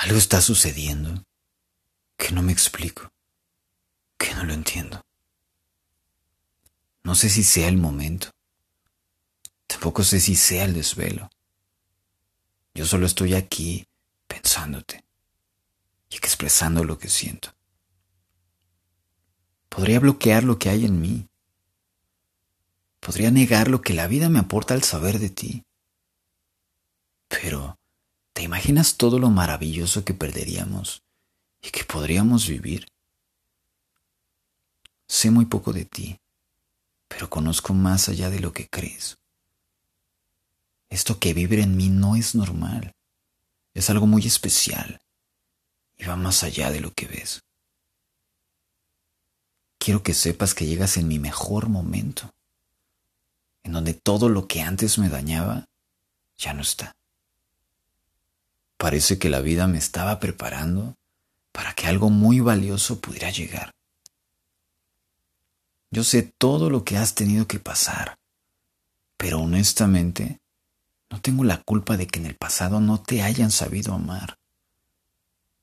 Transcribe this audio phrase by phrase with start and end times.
[0.00, 1.26] Algo está sucediendo
[2.16, 3.12] que no me explico,
[4.16, 5.04] que no lo entiendo.
[7.02, 8.30] No sé si sea el momento,
[9.66, 11.28] tampoco sé si sea el desvelo.
[12.72, 13.86] Yo solo estoy aquí
[14.26, 15.04] pensándote
[16.08, 17.54] y expresando lo que siento.
[19.68, 21.28] Podría bloquear lo que hay en mí.
[23.00, 25.62] Podría negar lo que la vida me aporta al saber de ti.
[27.28, 27.79] Pero,
[28.40, 31.02] ¿te imaginas todo lo maravilloso que perderíamos
[31.60, 32.86] y que podríamos vivir?
[35.06, 36.18] Sé muy poco de ti,
[37.06, 39.18] pero conozco más allá de lo que crees.
[40.88, 42.94] Esto que vive en mí no es normal,
[43.74, 45.02] es algo muy especial
[45.98, 47.42] y va más allá de lo que ves.
[49.76, 52.32] Quiero que sepas que llegas en mi mejor momento,
[53.64, 55.66] en donde todo lo que antes me dañaba
[56.38, 56.96] ya no está.
[58.90, 60.96] Parece que la vida me estaba preparando
[61.52, 63.70] para que algo muy valioso pudiera llegar.
[65.92, 68.18] Yo sé todo lo que has tenido que pasar,
[69.16, 70.40] pero honestamente
[71.08, 74.40] no tengo la culpa de que en el pasado no te hayan sabido amar.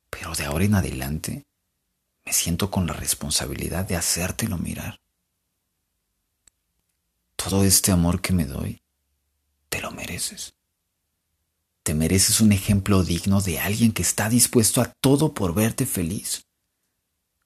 [0.09, 1.43] Pero de ahora en adelante
[2.23, 5.01] me siento con la responsabilidad de hacértelo mirar.
[7.35, 8.81] Todo este amor que me doy,
[9.67, 10.56] te lo mereces.
[11.87, 16.45] Te mereces un ejemplo digno de alguien que está dispuesto a todo por verte feliz,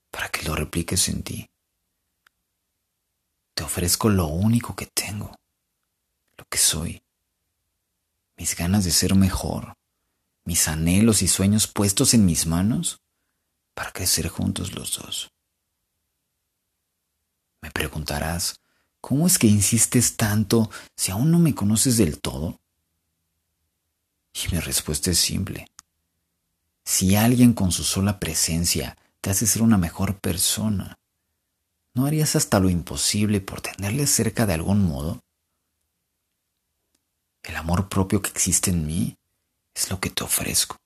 [0.10, 1.48] para que lo repliques en ti.
[3.54, 5.36] Te ofrezco lo único que tengo,
[6.40, 7.04] lo que soy,
[8.36, 9.76] mis ganas de ser mejor,
[10.44, 13.00] mis anhelos y sueños puestos en mis manos
[13.76, 15.32] para crecer juntos los dos.
[17.62, 18.56] Me preguntarás,
[19.02, 22.58] ¿cómo es que insistes tanto si aún no me conoces del todo?
[24.44, 25.68] Y mi respuesta es simple.
[26.84, 30.98] Si alguien con su sola presencia te hace ser una mejor persona,
[31.94, 35.22] ¿no harías hasta lo imposible por tenerle cerca de algún modo?
[37.44, 39.18] El amor propio que existe en mí
[39.74, 40.78] es lo que te ofrezco.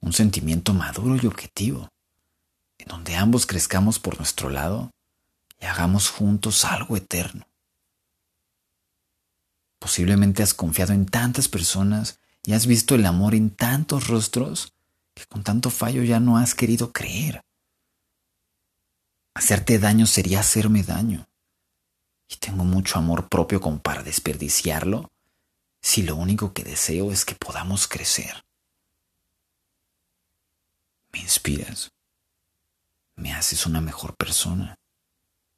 [0.00, 1.88] Un sentimiento maduro y objetivo,
[2.78, 4.90] en donde ambos crezcamos por nuestro lado
[5.60, 7.49] y hagamos juntos algo eterno.
[9.90, 14.72] Posiblemente has confiado en tantas personas y has visto el amor en tantos rostros
[15.14, 17.42] que con tanto fallo ya no has querido creer.
[19.34, 21.28] Hacerte daño sería hacerme daño.
[22.28, 25.10] Y tengo mucho amor propio como para desperdiciarlo
[25.82, 28.44] si lo único que deseo es que podamos crecer.
[31.12, 31.90] Me inspiras,
[33.16, 34.76] me haces una mejor persona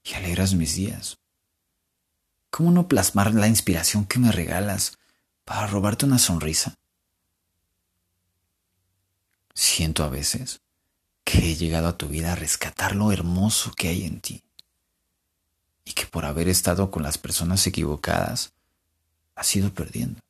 [0.03, 1.22] y alegras mis días.
[2.53, 4.99] ¿Cómo no plasmar la inspiración que me regalas
[5.47, 6.75] para robarte una sonrisa?
[9.55, 10.61] Siento a veces
[11.25, 14.45] que he llegado a tu vida a rescatar lo hermoso que hay en ti
[15.87, 18.53] y que por haber estado con las personas equivocadas
[19.35, 20.21] has ido perdiendo.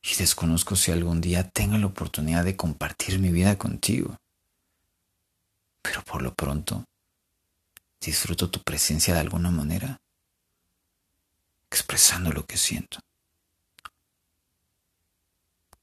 [0.00, 4.16] Y desconozco si algún día tenga la oportunidad de compartir mi vida contigo.
[5.82, 6.84] Pero por lo pronto,
[8.00, 10.00] disfruto tu presencia de alguna manera
[11.70, 12.98] expresando lo que siento.